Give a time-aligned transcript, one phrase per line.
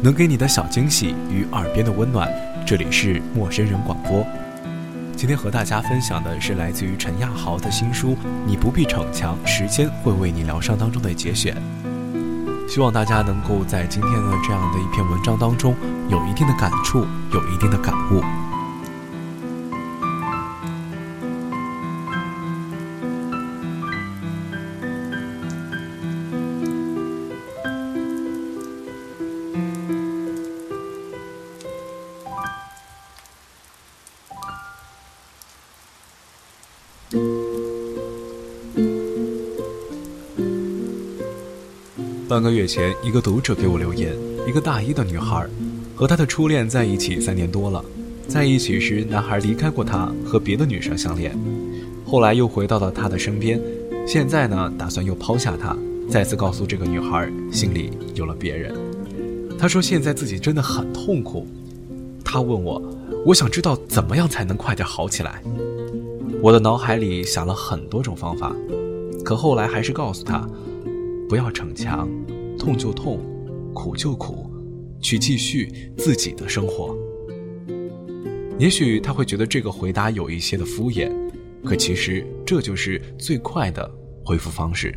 [0.00, 2.32] 能给你的小惊喜与耳边的温暖。
[2.64, 4.24] 这里是陌生人广播。
[5.16, 8.12] 今天和大家分享的是来自于陈亚豪的新书
[8.46, 11.56] 《你不必逞强，时间会为你疗伤》当中的节选。
[12.68, 15.74] 希望大家能够在今天的这样的一篇文章当中
[16.08, 18.22] 有一定的感触，有一定的感悟。
[42.28, 44.14] 半个月前，一个读者给我留言：
[44.46, 45.48] 一个大一的女孩，
[45.96, 47.82] 和她的初恋在一起三年多了。
[48.28, 51.34] 在一起时，男孩离开过她，和别的女生相恋，
[52.04, 53.58] 后来又回到了她的身边。
[54.06, 55.74] 现在呢，打算又抛下她，
[56.10, 58.74] 再次告诉这个女孩，心里有了别人。
[59.58, 61.46] 她说现在自己真的很痛苦。
[62.22, 62.82] 她问我，
[63.24, 65.42] 我想知道怎么样才能快点好起来。
[66.42, 68.54] 我的脑海里想了很多种方法，
[69.24, 70.46] 可后来还是告诉她。
[71.28, 72.08] 不要逞强，
[72.58, 73.20] 痛就痛，
[73.74, 74.50] 苦就苦，
[74.98, 76.96] 去继续自己的生活。
[78.58, 81.12] 也许他会觉得这个回答有一些的敷衍，
[81.62, 83.88] 可其实这就是最快的
[84.24, 84.94] 回复方式。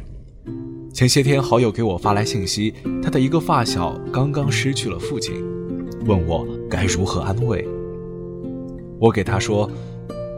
[0.93, 2.73] 前些天好友给我发来信息，
[3.03, 5.35] 他的一个发小刚刚失去了父亲，
[6.05, 7.67] 问我该如何安慰。
[8.99, 9.69] 我给他说，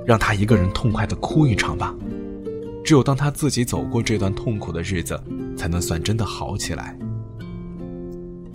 [0.05, 1.95] 让他一个人痛快的哭一场吧。
[2.83, 5.19] 只有当他自己走过这段痛苦的日子，
[5.57, 6.97] 才能算真的好起来。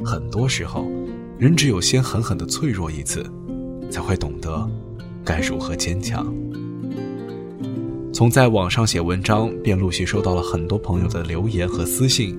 [0.05, 0.87] 很多时候，
[1.39, 3.25] 人只有先狠狠的脆弱一次，
[3.91, 4.71] 才会懂得
[5.25, 6.33] 该如何坚强。
[8.13, 12.37] 从在网上写文章，便陆续收到了很多朋友的留言和私信，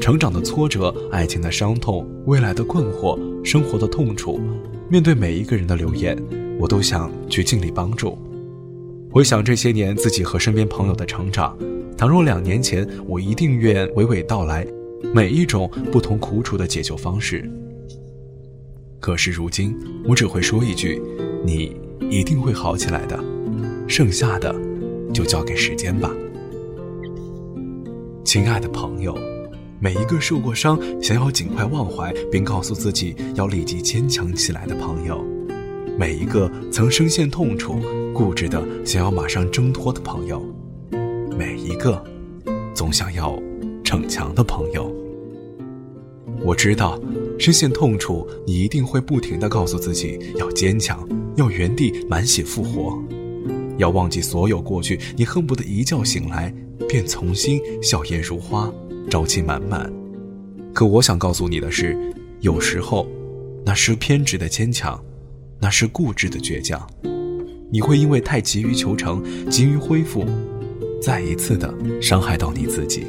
[0.00, 4.40] 成长的挫折、爱情的伤痛、未来的困惑、生活的痛楚，
[4.88, 6.16] 面对每一个人的留言，
[6.58, 8.16] 我都想去尽力帮助。
[9.16, 11.56] 回想这些年自己和身边朋友的成长，
[11.96, 14.66] 倘若两年前我一定愿娓娓道来
[15.14, 17.50] 每一种不同苦楚的解救方式。
[19.00, 19.74] 可是如今，
[20.06, 21.00] 我只会说一句
[21.42, 21.74] ：“你
[22.10, 23.18] 一定会好起来的。”
[23.88, 24.54] 剩下的，
[25.14, 26.10] 就交给时间吧。
[28.22, 29.18] 亲爱的朋友，
[29.80, 35.24] 每一个受过伤、想要尽快忘怀并告诉自己要立即坚强起来的朋友，
[35.98, 37.80] 每一个曾深陷痛楚。
[38.16, 40.42] 固执的想要马上挣脱的朋友，
[41.36, 42.02] 每一个
[42.74, 43.38] 总想要
[43.84, 44.90] 逞强的朋友。
[46.40, 46.98] 我知道，
[47.38, 51.06] 深陷痛楚，你一定会不停的告诉自己要坚强，
[51.36, 52.98] 要原地满血复活，
[53.76, 54.98] 要忘记所有过去。
[55.14, 56.50] 你恨不得一觉醒来
[56.88, 58.72] 便重新笑颜如花，
[59.10, 59.92] 朝气满满。
[60.72, 61.94] 可我想告诉你的是，
[62.40, 63.06] 有时候，
[63.62, 64.98] 那是偏执的坚强，
[65.60, 66.80] 那是固执的倔强。
[67.70, 70.24] 你会因为太急于求成、急于恢复，
[71.02, 73.06] 再一次的伤害到你自己。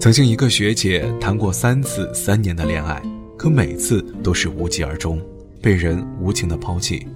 [0.00, 3.00] 曾经一个学姐谈过三次三年的恋爱，
[3.36, 5.20] 可每次都是无疾而终，
[5.60, 7.06] 被人无情的抛弃。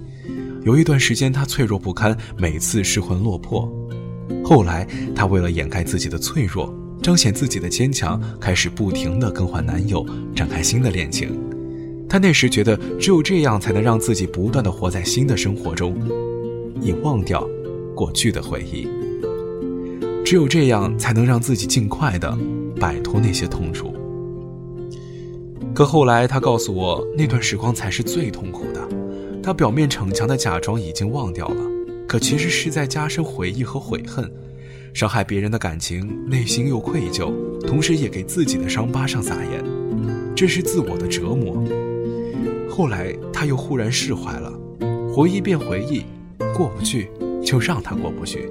[0.63, 3.69] 有一段时间她脆弱不堪，每次失魂落魄。
[4.43, 11.37] 后来她为了掩盖自己的脆弱，彰显自己的坚强，开始不停的更换男友，展开新的恋情。
[12.07, 15.93] 她那时觉得只有这样才能让自己不断的活在新的生活中。
[16.81, 17.47] 以忘掉
[17.95, 18.87] 过去的回忆，
[20.25, 22.37] 只有这样才能让自己尽快的
[22.79, 23.93] 摆脱那些痛楚。
[25.73, 28.87] 可后来他告诉我，那段时光才是最痛苦的。
[29.43, 31.61] 他表面逞强的假装已经忘掉了，
[32.07, 34.29] 可其实是在加深回忆和悔恨，
[34.93, 37.31] 伤害别人的感情，内心又愧疚，
[37.61, 39.63] 同时也给自己的伤疤上撒盐，
[40.35, 41.63] 这是自我的折磨。
[42.69, 44.51] 后来他又忽然释怀了，
[45.13, 46.03] 回忆变回忆。
[46.57, 47.11] 过不去，
[47.45, 48.49] 就让他过不去。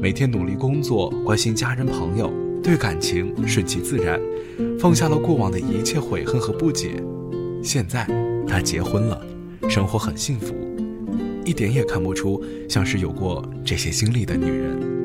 [0.00, 2.32] 每天努力工作，关心家人朋友，
[2.62, 4.18] 对感情顺其自然，
[4.78, 7.02] 放下了过往的一切悔恨和不解。
[7.62, 8.06] 现在
[8.46, 9.20] 他结婚了，
[9.68, 10.54] 生活很幸福，
[11.44, 14.97] 一点也看不出像是有过这些经历的女人。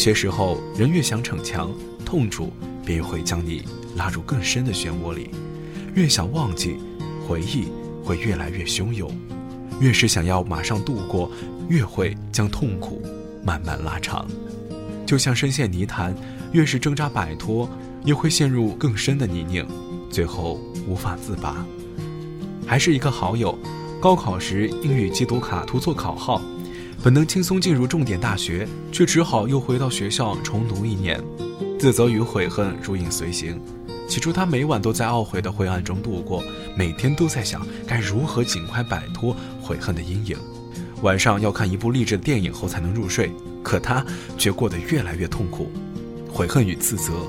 [0.00, 1.70] 些时候，人越想逞强，
[2.06, 2.50] 痛楚
[2.86, 3.66] 便会将你
[3.96, 5.28] 拉入更深的漩涡里；
[5.94, 6.78] 越想忘记，
[7.28, 7.68] 回忆
[8.02, 9.10] 会越来越汹涌；
[9.78, 11.30] 越是想要马上度过，
[11.68, 13.02] 越会将痛苦
[13.44, 14.26] 慢慢拉长。
[15.04, 16.14] 就像深陷泥潭，
[16.52, 17.68] 越是挣扎摆脱，
[18.02, 19.66] 也会陷入更深的泥泞，
[20.10, 20.58] 最后
[20.88, 21.62] 无法自拔。
[22.66, 23.54] 还是一个好友，
[24.00, 26.40] 高考时英语机读卡涂错考号，
[27.02, 31.18] 本能轻松进入重点大学，却只好又回到学校重读一年，
[31.78, 33.58] 自责与悔恨如影随形。
[34.06, 36.44] 起初，他每晚都在懊悔的灰暗中度过，
[36.76, 40.36] 每天都在想该如何尽快摆脱悔恨的阴影。
[41.00, 43.32] 晚上要看一部励志的电影后才能入睡，
[43.62, 44.04] 可他
[44.36, 45.70] 却过得越来越痛苦，
[46.30, 47.26] 悔恨与自责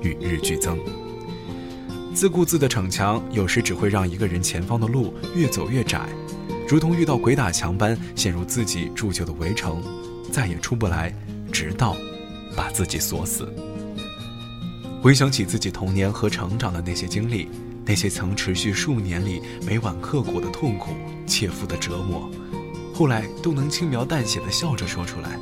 [0.00, 0.78] 与日俱增。
[2.14, 6.08] 自顾自的逞强，有时只会让一个人前方的路越走越窄，
[6.70, 9.82] 如同遇到鬼打墙般陷入自己铸就的围城，
[10.30, 11.12] 再也出不来，
[11.50, 11.96] 直到
[12.56, 13.52] 把自己锁死。
[15.02, 17.48] 回想起自己童年和成长的那些经历，
[17.84, 20.92] 那些曾持续数年里每晚刻骨的痛苦、
[21.26, 22.30] 切肤的折磨。
[22.94, 25.36] 后来都能轻描淡写的笑着说出来。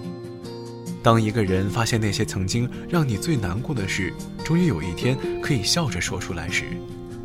[1.03, 6.65] 当一个人发现那些曾经让你最难过的事，终于有一天可以笑着说出来时，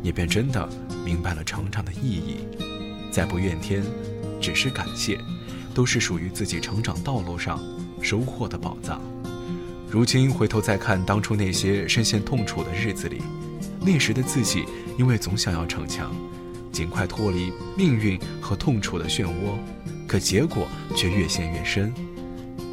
[0.02, 0.68] 你便真的
[1.06, 2.40] 明白了成长的意义。
[3.14, 3.80] 再不怨天，
[4.40, 5.20] 只是感谢，
[5.72, 7.62] 都是属于自己成长道路上
[8.02, 9.00] 收获的宝藏。
[9.88, 13.22] 如今回头再看当初那些深陷痛楚的日子里，
[13.80, 14.64] 那时的自己
[14.98, 16.12] 因为总想要逞强，
[16.72, 19.56] 尽快脱离命运和痛楚的漩涡。
[20.08, 20.66] 可结果
[20.96, 21.94] 却越陷越深，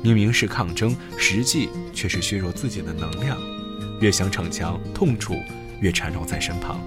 [0.02, 3.38] 明明是抗争，实际却是削弱自己的能量。
[4.00, 5.36] 越想逞强，痛楚
[5.82, 6.82] 越缠绕在身旁。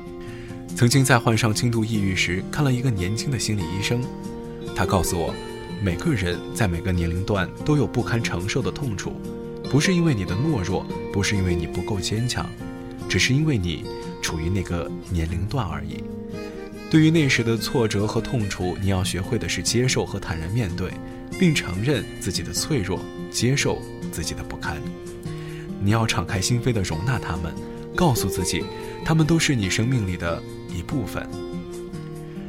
[0.76, 4.02] 曾经在患上轻度抑郁时，看了一个年轻的心理医生，
[4.74, 5.32] 他告诉我，
[5.80, 9.12] 每个人在每个年龄段都有不堪承受的痛楚，
[9.70, 12.44] 不是因为你的懦弱，不是因为你不够坚强，
[13.08, 13.84] 只是因为你
[14.20, 16.02] 处于那个年龄段而已。
[16.90, 20.90] 对于那时的挫折和痛楚，你要学会的是接受和坦然面对，
[21.38, 23.00] 并承认自己的脆弱，
[23.30, 23.80] 接受
[24.10, 24.76] 自己的不堪。
[25.80, 27.54] 你要敞开心扉地容纳他们，
[27.94, 28.64] 告诉自己，
[29.04, 30.42] 他们都是你生命里的
[30.74, 31.28] 一部分。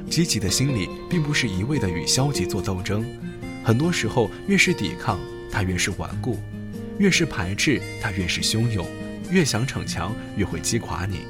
[0.10, 3.06] 积极的心理并不是一味的与消极做斗争，
[3.64, 5.20] 很多时候越是抵抗，
[5.52, 6.38] 它越是顽固；
[6.98, 8.86] 越是排斥，它越是汹涌；
[9.30, 11.22] 越想逞强，越会击垮你。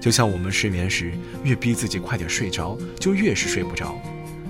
[0.00, 1.12] 就像我们失眠时，
[1.42, 4.00] 越逼自己快点睡着，就越是睡不着。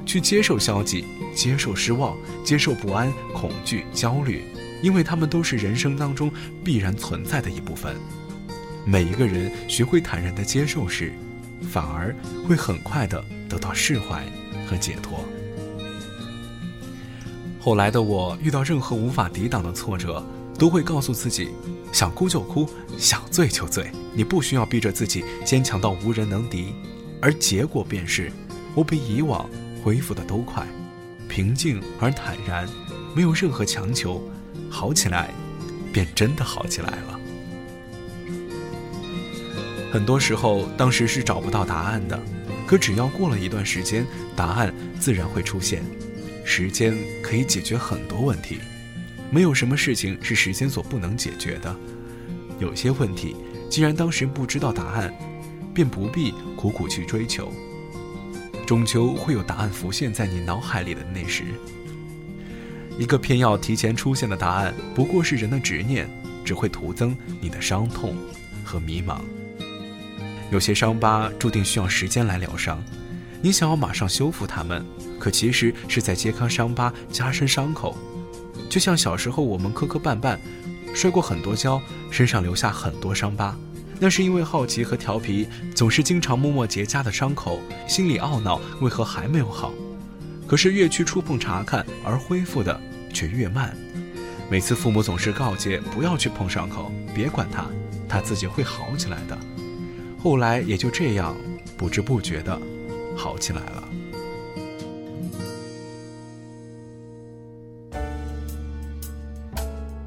[0.04, 1.04] 去接受消极，
[1.34, 4.42] 接受失望，接受不安、恐惧、焦虑，
[4.82, 6.30] 因为他们都是人生当中
[6.62, 7.96] 必然存在的一部分。
[8.86, 11.12] 每一个人学会坦然的接受时，
[11.62, 12.14] 反而
[12.46, 14.24] 会很快的得到释怀
[14.68, 15.24] 和解脱。
[17.60, 20.24] 后来的我遇到任何无法抵挡的挫折。
[20.58, 21.50] 都会告诉自己，
[21.92, 22.68] 想哭就哭，
[22.98, 23.92] 想醉就醉。
[24.12, 26.74] 你不需要逼着自己坚强到无人能敌，
[27.22, 28.32] 而结果便是，
[28.74, 29.48] 我比以往
[29.84, 30.66] 恢复的都快，
[31.28, 32.68] 平静而坦然，
[33.14, 34.20] 没有任何强求，
[34.68, 35.30] 好起来，
[35.92, 37.17] 便真的好起来了。
[39.90, 42.20] 很多时候，当时是找不到答案的，
[42.66, 44.06] 可只要过了一段时间，
[44.36, 45.82] 答案自然会出现。
[46.44, 48.58] 时间可以解决很多问题。
[49.30, 51.74] 没有什么事情是时间所不能解决的。
[52.58, 53.36] 有些问题，
[53.70, 55.12] 既然当时不知道答案，
[55.74, 57.52] 便不必苦苦去追求。
[58.66, 61.44] 终究会有答案浮现在你脑海里的那时。
[62.98, 66.08] 一个偏要提前出现的答案，不过是人的执念，
[66.44, 68.16] 只会徒增你的伤痛
[68.64, 69.20] 和迷茫。
[70.50, 72.82] 有些伤疤注定需要时间来疗伤，
[73.42, 74.84] 你想要马上修复它们，
[75.18, 77.96] 可其实是在揭开伤疤，加深伤口。
[78.70, 80.38] 就像小时候我们磕磕绊绊，
[80.94, 83.56] 摔过很多跤，身上留下很多伤疤，
[84.00, 89.72] 那是因为好奇和调皮，总是经常摸摸结痂的伤口，心里懊恼为何还没有好。
[90.46, 92.80] 可是越去触碰查看，而恢复的
[93.12, 93.76] 却越慢。
[94.50, 97.66] 每次父母总是告诫不要去碰伤口，别管它，
[98.08, 99.36] 它自己会好起来的。
[100.28, 101.34] 后来也就这样，
[101.74, 102.60] 不知不觉的
[103.16, 103.88] 好起来了。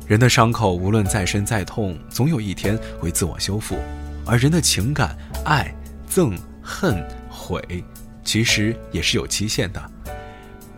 [0.06, 3.78] 人的伤口无论再深再痛，总有一天会自我修复；
[4.24, 5.74] 而人的情感、爱、
[6.08, 7.84] 憎、恨、悔，
[8.24, 9.92] 其实也是有期限的。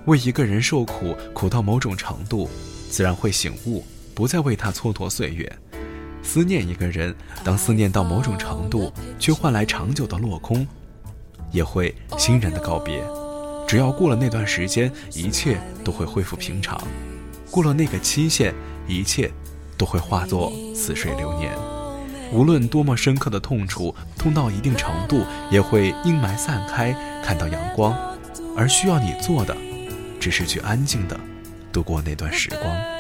[0.06, 2.50] 为一个人受苦，苦到某种程度，
[2.90, 3.84] 自然会醒悟，
[4.16, 5.52] 不再为他蹉跎岁月。
[6.24, 7.14] 思念一个人，
[7.44, 10.66] 当思念到某种程度，却换来长久的落空，
[11.52, 13.04] 也会欣然的告别。
[13.68, 16.82] 只要过了那段时间，一切都会恢复平常。
[17.52, 18.54] 过了那个期限。
[18.86, 19.32] 一切
[19.78, 21.54] 都会化作似水流年，
[22.34, 27.96] 无论多么深刻的痛楚，痛到一定程度，也会阴霾散开，看到阳光。
[28.58, 29.56] 而需要你做的，
[30.20, 31.18] 只是去安静的
[31.72, 32.93] 度过那段时光。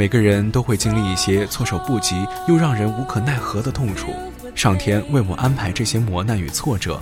[0.00, 4.06] 每个人都会经历一些措手不及又让人无可奈何的痛楚，
[4.54, 6.98] 上天为我们安排这些磨难与挫折，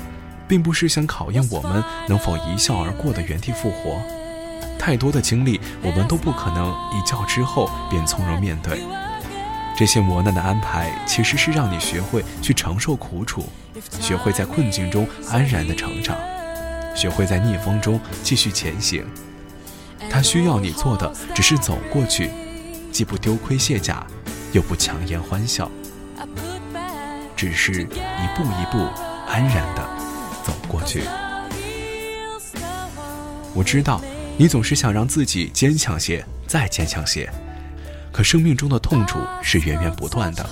[0.48, 4.02] 并不是想考验我们能否一笑而过的原地复活。
[4.80, 8.80] 太多的经历，我们都不可能一觉之后便从容面对。
[9.76, 13.44] 这些磨难的安排，其实是让你学会去承受苦楚，
[14.00, 16.16] 学会在困境中安然的成长，
[16.96, 19.06] 学会在逆风中继续前行。
[20.10, 22.30] 他需要你做的，只是走过去，
[22.90, 24.06] 既不丢盔卸甲，
[24.52, 25.70] 又不强颜欢笑，
[27.36, 28.88] 只是一步一步
[29.28, 29.88] 安然的
[30.44, 31.02] 走过去。
[33.54, 34.00] 我知道，
[34.36, 37.30] 你总是想让自己坚强些，再坚强些。
[38.12, 40.44] 可生命中的痛楚是源源不断的，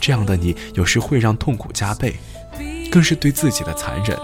[0.00, 2.16] 这样的你有时会让痛苦加倍，
[2.90, 4.18] 更是对自己的残忍。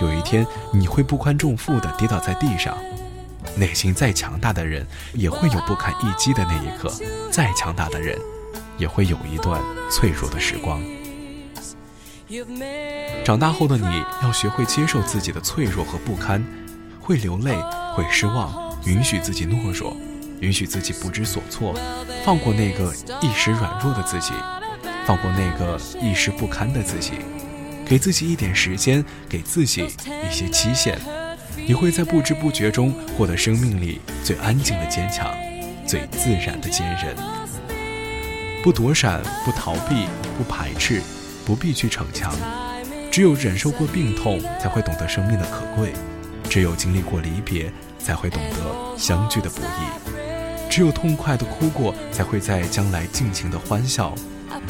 [0.00, 2.78] 有一天你会不堪重负的跌倒在地上，
[3.56, 6.92] 内心再强大的人也会有不堪一击的那一刻，
[7.30, 8.18] 再强大的人
[8.76, 10.80] 也会有一段脆弱的时光。
[13.24, 16.44] 长大后的你要学会接受自己的脆弱和不堪，
[17.00, 17.56] 会流泪，
[17.94, 19.96] 会失望，允许自己懦弱。
[20.40, 21.74] 允许自己不知所措，
[22.24, 24.32] 放过那个一时软弱的自己，
[25.04, 27.14] 放过那个一时不堪的自己，
[27.84, 30.96] 给自己一点时间，给自己一些期限，
[31.66, 35.34] 你会在不知不觉中获得生命里最安静的坚强，
[35.86, 37.14] 最自然的坚韧。
[38.62, 41.02] 不躲闪，不逃避，不排斥，
[41.44, 42.34] 不必去逞强。
[43.10, 45.90] 只有忍受过病痛，才会懂得生命的可贵；
[46.48, 50.70] 只有经历过离别，才会懂得相聚的不易。
[50.70, 54.12] 只有痛快的哭过，才会在将来尽情的欢笑；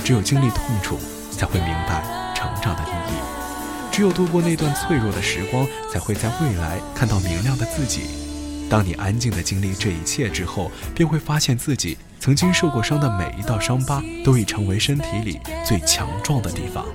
[0.05, 0.99] 只有经历痛楚，
[1.31, 2.03] 才会明白
[2.35, 3.19] 成长的意义；
[3.99, 8.03] 只有度过那段脆弱的时光，才会在未来看到明亮的自己。
[8.71, 16.87] 当你安静的经历这一切之后，便会发现自己曾经受过伤的每一道伤疤，都已成为身体里最强壮的地方。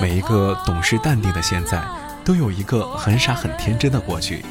[0.00, 1.82] 每一个懂事淡定的现在，
[2.24, 4.44] 都有一个很傻很天真的过去。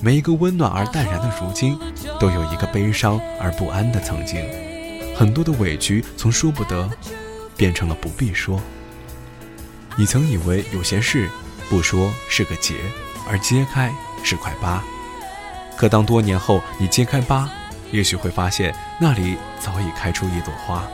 [0.00, 1.76] 每一个温暖而淡然的如今，
[2.20, 4.40] 都有一个悲伤而不安的曾经。
[5.12, 6.88] 很多的委屈从说不得，
[7.56, 8.60] 变成了不必说。
[9.98, 11.28] 你曾以为有些事
[11.70, 12.74] 不说是个结，
[13.28, 14.84] 而揭开是块疤。
[15.76, 17.48] 可当多年后你揭开疤，
[17.90, 20.86] 也许会发现那里早已开出一朵花。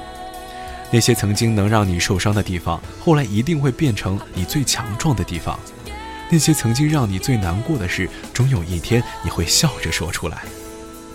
[0.90, 5.58] 那些曾经能让你受伤的地方，后来一定会变成你最强壮的地方。
[6.30, 10.42] 那些曾经让你最难过的事，终有一天你会笑着说出来。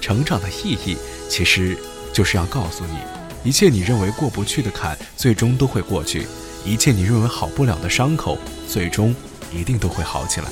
[0.01, 0.97] 成长的意义，
[1.29, 1.77] 其实
[2.11, 6.23] 就是要告诉你，一切你认为过不去的坎，最终都会过去；
[6.67, 9.15] 一切你认为好不了的伤口，最终
[9.53, 10.47] 一定都会好起来。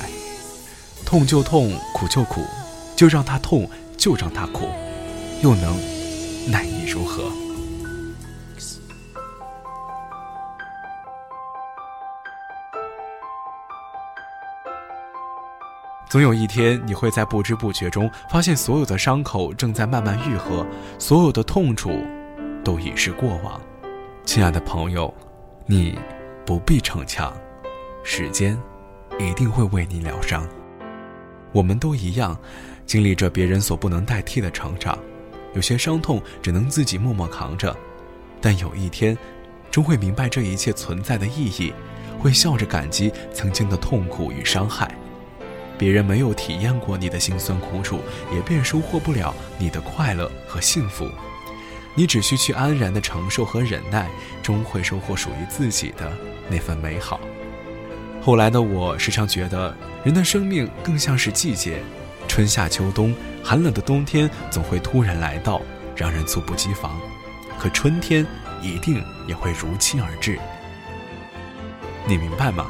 [1.04, 2.42] 痛就痛，苦就苦，
[2.96, 3.68] 就让它痛，
[3.98, 4.70] 就让它苦，
[5.42, 5.76] 又能
[6.50, 7.30] 奈你如何？
[16.08, 20.66] 总有一天，你会在不知不觉中发现，所有的伤口正在慢慢愈合，
[20.98, 21.90] 所有的痛楚
[22.64, 23.60] 都已是过往。
[24.24, 25.12] 亲爱的朋友，
[25.68, 25.98] 你
[26.44, 27.36] 不必逞强，
[28.04, 28.56] 时间
[29.18, 30.46] 一定会为你疗伤。
[31.50, 32.38] 我们都一样，
[32.84, 34.96] 经历着别人所不能代替的成长，
[35.54, 37.76] 有些伤痛只能自己默默扛着，
[38.40, 39.18] 但有一天，
[39.68, 41.72] 终会明白这一切存在的意义，
[42.16, 44.88] 会笑着感激曾经的痛苦与伤害。
[45.76, 47.98] 别人没有体验过你的辛酸苦楚，
[48.32, 51.10] 也便收获不了你的快乐和幸福。
[51.96, 54.08] 你只需去安然的承受和忍耐，
[54.42, 56.12] 终会收获属于自己的
[56.48, 57.18] 那份美好。
[58.22, 59.74] 后来的我时常觉得，
[60.04, 61.82] 人的生命更像是季节，
[62.28, 65.62] 春夏秋冬，寒冷的冬天总会突然来到，
[65.96, 67.00] 让人猝不及防。
[67.58, 68.26] 可春天
[68.60, 70.38] 一定也会如期而至。
[72.06, 72.66] 你明白吗？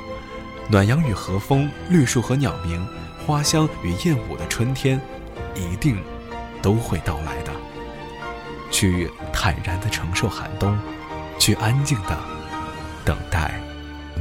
[0.70, 2.86] 暖阳与和风，绿树和鸟鸣，
[3.26, 5.00] 花香与燕舞的春天，
[5.54, 6.00] 一定
[6.62, 7.52] 都会到来的。
[8.76, 10.78] 去坦然的承受寒冬，
[11.38, 12.14] 去安静的
[13.06, 13.58] 等待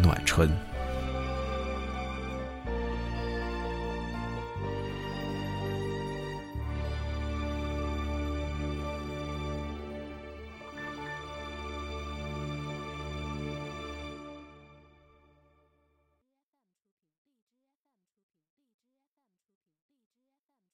[0.02, 0.50] 暖春。